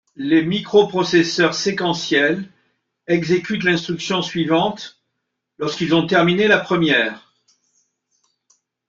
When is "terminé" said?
6.07-6.47